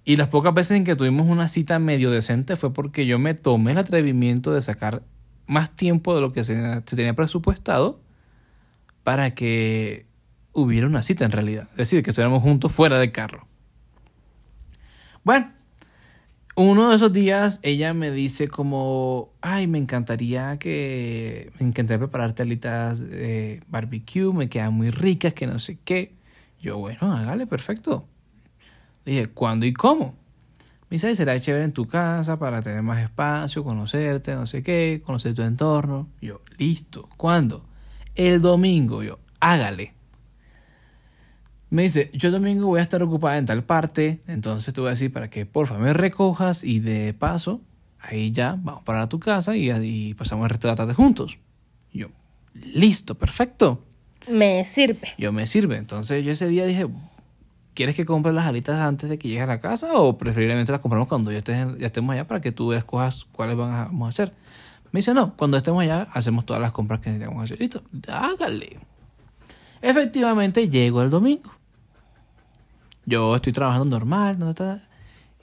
[0.04, 3.34] Y las pocas veces en que tuvimos una cita medio decente fue porque yo me
[3.34, 5.04] tomé el atrevimiento de sacar
[5.46, 8.00] más tiempo de lo que se, se tenía presupuestado
[9.04, 10.06] para que
[10.52, 11.68] hubiera una cita en realidad.
[11.70, 13.46] Es decir, que estuviéramos juntos fuera del carro.
[15.22, 15.52] Bueno,
[16.56, 22.32] uno de esos días ella me dice como, ay, me encantaría que, me encantaría preparar
[22.32, 26.14] telitas de barbecue, me quedan muy ricas, que no sé qué.
[26.60, 28.06] Yo, bueno, hágale, perfecto.
[29.04, 30.14] Le dije, ¿cuándo y cómo?
[30.88, 35.02] Me dice, será chévere en tu casa para tener más espacio, conocerte, no sé qué,
[35.04, 36.08] conocer tu entorno.
[36.20, 37.64] Yo, listo, ¿cuándo?
[38.14, 39.94] El domingo, yo, hágale.
[41.74, 44.90] Me dice, yo domingo voy a estar ocupada en tal parte, entonces te voy a
[44.92, 47.62] decir para que porfa me recojas y de paso,
[47.98, 51.36] ahí ya vamos para tu casa y, y pasamos el resto de la tarde juntos.
[51.92, 52.10] yo,
[52.54, 53.82] listo, perfecto.
[54.30, 55.14] Me sirve.
[55.18, 55.76] Yo me sirve.
[55.76, 56.86] Entonces yo ese día dije,
[57.74, 60.80] ¿quieres que compre las alitas antes de que llegues a la casa o preferiblemente las
[60.80, 64.32] compramos cuando ya, estés, ya estemos allá para que tú escojas cuáles vamos a hacer?
[64.92, 67.58] Me dice, no, cuando estemos allá hacemos todas las compras que necesitamos hacer.
[67.58, 68.78] Listo, hágale.
[69.82, 71.50] Efectivamente, llego el domingo.
[73.06, 74.38] Yo estoy trabajando normal,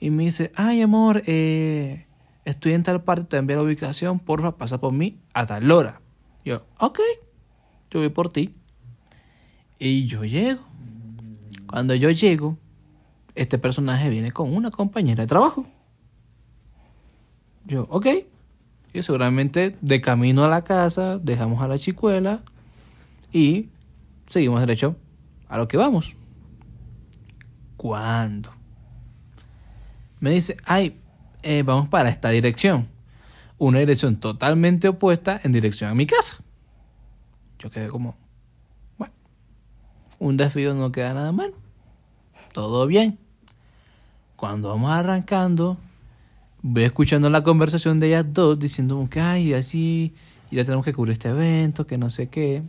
[0.00, 2.06] y me dice, ay amor, eh,
[2.44, 6.00] estoy en tal parte, te envío la ubicación, porfa, pasa por mí a tal hora.
[6.44, 6.98] Yo, ok,
[7.90, 8.54] yo voy por ti.
[9.78, 10.62] Y yo llego.
[11.66, 12.58] Cuando yo llego,
[13.34, 15.66] este personaje viene con una compañera de trabajo.
[17.64, 18.06] Yo, ok.
[18.92, 22.42] Y seguramente de camino a la casa, dejamos a la chicuela
[23.32, 23.68] y
[24.26, 24.96] seguimos derecho
[25.48, 26.16] a lo que vamos.
[27.82, 28.52] ¿Cuándo?
[30.20, 31.00] Me dice, ay,
[31.42, 32.86] eh, vamos para esta dirección.
[33.58, 36.36] Una dirección totalmente opuesta en dirección a mi casa.
[37.58, 38.16] Yo quedé como,
[38.98, 39.12] bueno,
[40.20, 41.54] un desvío no queda nada mal.
[42.52, 43.18] Todo bien.
[44.36, 45.76] Cuando vamos arrancando,
[46.62, 50.14] voy escuchando la conversación de ellas dos diciendo que, ay, así,
[50.52, 52.62] ya tenemos que cubrir este evento, que no sé qué.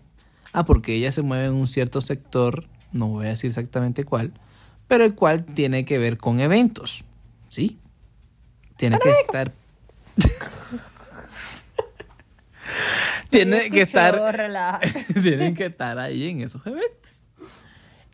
[0.53, 4.33] Ah, porque ella se mueve en un cierto sector, no voy a decir exactamente cuál,
[4.87, 7.03] pero el cual tiene que ver con eventos.
[7.49, 7.77] ¿Sí?
[8.77, 9.51] Tiene que estar.
[13.29, 14.21] tiene que estar.
[15.21, 17.11] tienen que estar ahí en esos eventos.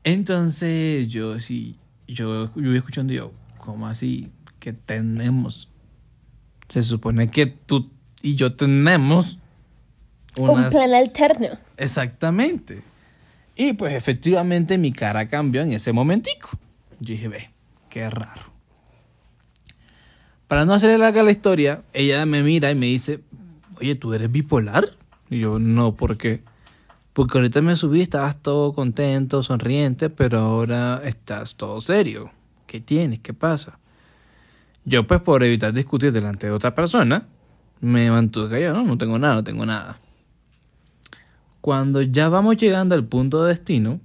[0.04, 1.78] Entonces, yo sí.
[2.08, 4.32] Yo, yo voy escuchando yo, ¿cómo así?
[4.60, 5.70] Que tenemos.
[6.68, 9.40] Se supone que tú y yo tenemos.
[10.38, 11.48] Un plan alterno.
[11.78, 12.82] Exactamente.
[13.60, 16.52] Y pues efectivamente mi cara cambió en ese momentico.
[17.02, 17.52] Yo dije, ve,
[17.90, 18.44] qué raro.
[20.48, 23.20] Para no hacerle larga la historia, ella me mira y me dice,
[23.82, 24.86] oye, ¿tú eres bipolar?
[25.30, 26.42] Y yo, no, ¿por qué?
[27.12, 32.32] Porque ahorita me subí, estabas todo contento, sonriente, pero ahora estás todo serio.
[32.66, 33.20] ¿Qué tienes?
[33.20, 33.78] ¿Qué pasa?
[34.86, 37.28] Yo, pues, por evitar discutir delante de otra persona,
[37.82, 40.00] me mantuve callado, no, no tengo nada, no tengo nada.
[41.62, 44.00] Cuando ya vamos llegando al punto de destino,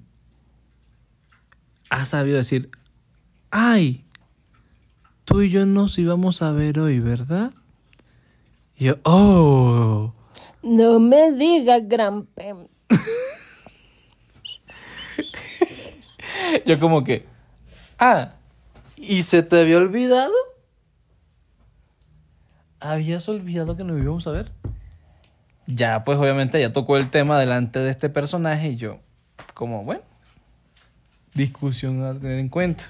[1.90, 2.70] ha sabido decir,
[3.50, 4.04] ay,
[5.24, 7.52] tú y yo nos íbamos a ver hoy, ¿verdad?
[8.76, 10.12] Y yo, oh.
[10.62, 12.66] No me digas, gran pem.
[16.66, 17.26] yo como que,
[17.98, 18.32] ah,
[18.96, 20.32] ¿y se te había olvidado?
[22.80, 24.50] ¿Habías olvidado que nos íbamos a ver?
[25.66, 28.98] Ya pues obviamente ya tocó el tema delante de este personaje y yo
[29.54, 30.02] como bueno,
[31.34, 32.84] discusión a tener en cuenta.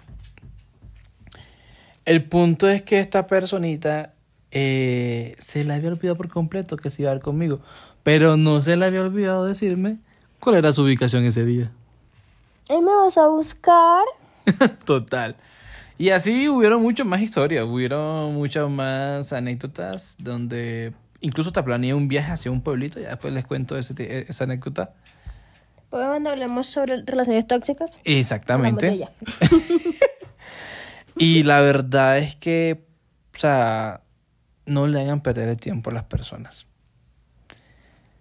[2.04, 4.12] El punto es que esta personita
[4.50, 7.60] eh, se le había olvidado por completo que se iba a ver conmigo,
[8.02, 9.98] pero no se le había olvidado decirme
[10.40, 11.72] cuál era su ubicación ese día.
[12.68, 14.04] ¿Y me vas a buscar?
[14.84, 15.36] Total.
[15.96, 20.92] Y así hubieron muchas más historias, hubieron muchas más anécdotas donde
[21.24, 23.94] Incluso te planeé un viaje hacia un pueblito, ya después les cuento ese,
[24.28, 24.92] esa anécdota.
[25.88, 27.98] ¿Podemos cuando hablemos sobre relaciones tóxicas?
[28.04, 29.08] Exactamente.
[31.16, 32.84] y la verdad es que,
[33.34, 34.02] o sea,
[34.66, 36.66] no le hagan perder el tiempo a las personas.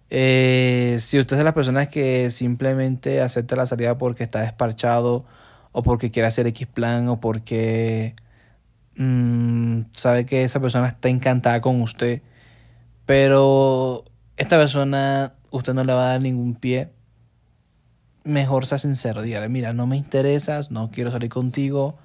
[0.08, 5.26] Eh, si usted es de las personas que simplemente acepta la salida porque está desparchado
[5.72, 8.14] o porque quiere hacer X plan o porque
[8.96, 12.22] mm, sabe que esa persona está encantada con usted
[13.06, 14.04] pero
[14.36, 16.90] esta persona, usted no le va a dar ningún pie.
[18.24, 21.98] Mejor sea sincero, dígale, mira, no me interesas, no quiero salir contigo.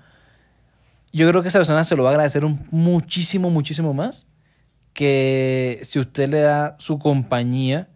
[1.13, 4.29] Yo creo que esa persona se lo va a agradecer un, muchísimo, muchísimo más
[4.93, 7.87] que si usted le da su compañía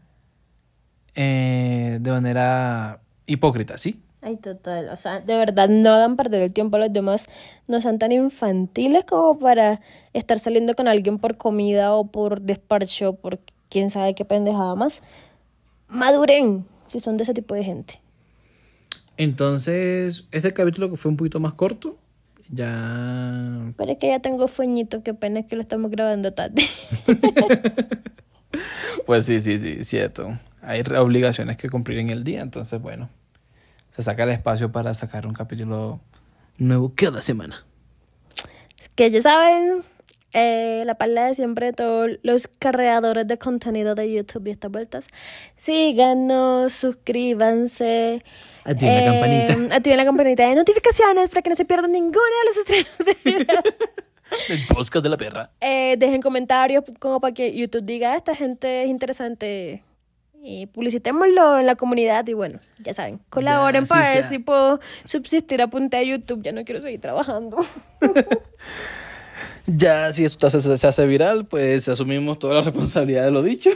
[1.15, 4.02] eh, de manera hipócrita, ¿sí?
[4.23, 4.87] Ay, total.
[4.89, 7.27] O sea, de verdad, no hagan perder el tiempo a los demás.
[7.67, 9.81] No sean tan infantiles como para
[10.13, 15.01] estar saliendo con alguien por comida o por despacho, por quién sabe qué pendejada más.
[15.89, 18.01] Maduren si son de ese tipo de gente.
[19.17, 21.97] Entonces, este capítulo que fue un poquito más corto,
[22.49, 23.73] ya...
[23.75, 26.63] Pero es que ya tengo fueñito, qué pena que lo estamos grabando tarde.
[29.05, 30.39] pues sí, sí, sí, cierto.
[30.61, 33.09] Hay obligaciones que cumplir en el día, entonces bueno,
[33.95, 35.99] se saca el espacio para sacar un capítulo
[36.57, 37.65] nuevo cada semana.
[38.79, 39.83] Es que ya saben,
[40.33, 44.71] eh, la palabra de siempre de todos los creadores de contenido de YouTube y estas
[44.71, 45.07] vueltas.
[45.55, 48.23] Síganos, suscríbanse.
[48.63, 49.53] Activen la campanita.
[49.53, 52.97] Eh, activen la campanita de notificaciones para que no se pierdan ninguno de los estrenos
[53.05, 53.61] de video.
[54.49, 55.51] El podcast de la perra.
[55.61, 59.83] Eh, dejen comentarios como para que YouTube diga, esta gente es interesante.
[60.45, 64.29] Y publicitémoslo en la comunidad y bueno, ya saben, colaboren Ya, sí para ver sea.
[64.29, 66.43] si puedo subsistir a punta de YouTube.
[66.43, 67.57] Ya no quiero seguir trabajando.
[69.65, 73.69] Ya si esto se, se hace viral, pues asumimos toda la responsabilidad de lo dicho.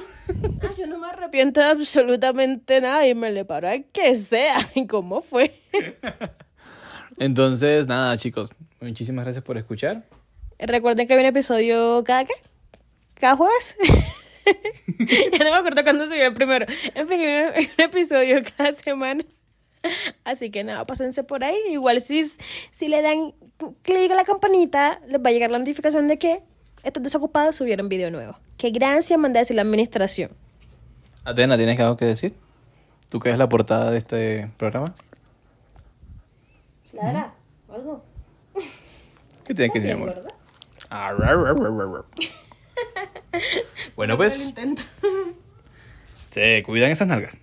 [0.61, 4.57] Ah, yo no me arrepiento de absolutamente nada y me le paro a que sea.
[4.75, 5.61] ¿Y cómo fue?
[7.17, 8.51] Entonces, nada, chicos,
[8.81, 10.03] muchísimas gracias por escuchar.
[10.59, 12.33] Recuerden que hay un episodio cada qué?
[13.13, 13.77] ¿Cada jueves?
[15.31, 16.65] ya no me acuerdo cuándo subió el primero.
[16.95, 19.23] En fin, hay un, un episodio cada semana.
[20.23, 21.57] Así que nada, pásense por ahí.
[21.69, 22.23] Igual si,
[22.71, 23.33] si le dan
[23.81, 26.41] clic a la campanita, les va a llegar la notificación de que
[26.83, 28.37] estos desocupados subieron video nuevo.
[28.57, 30.31] Que gracias manda a decir la administración.
[31.23, 32.33] Atena, ¿tienes algo que decir?
[33.09, 34.93] ¿Tú qué es la portada de este programa?
[36.91, 37.33] Clara,
[37.69, 38.03] algo.
[39.45, 40.23] ¿Qué tienes que decir, amor?
[43.95, 44.53] Bueno, pues,
[46.29, 47.41] se cuidan esas nalgas.